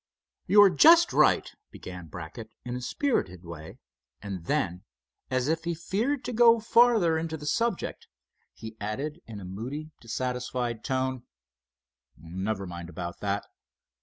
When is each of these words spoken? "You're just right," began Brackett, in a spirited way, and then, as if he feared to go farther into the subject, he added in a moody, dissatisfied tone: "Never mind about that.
"You're 0.47 0.71
just 0.71 1.13
right," 1.13 1.47
began 1.69 2.07
Brackett, 2.07 2.49
in 2.65 2.75
a 2.75 2.81
spirited 2.81 3.45
way, 3.45 3.77
and 4.19 4.45
then, 4.45 4.83
as 5.29 5.47
if 5.47 5.63
he 5.63 5.75
feared 5.75 6.25
to 6.25 6.33
go 6.33 6.59
farther 6.59 7.19
into 7.19 7.37
the 7.37 7.45
subject, 7.45 8.07
he 8.51 8.75
added 8.81 9.21
in 9.27 9.39
a 9.39 9.45
moody, 9.45 9.91
dissatisfied 10.01 10.83
tone: 10.83 11.27
"Never 12.17 12.65
mind 12.65 12.89
about 12.89 13.19
that. 13.19 13.45